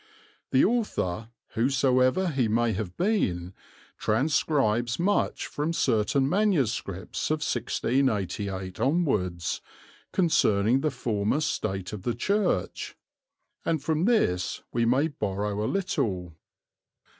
[0.49, 3.53] The author, whosoever he may have been,
[3.99, 6.79] transcribes much from certain MSS.
[6.79, 7.03] of
[7.45, 9.61] 1688 onwards
[10.11, 12.95] concerning the former state of the church,
[13.63, 16.33] and from this we may borrow a little.